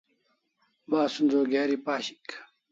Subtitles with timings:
[0.89, 2.25] Basun o geri pashik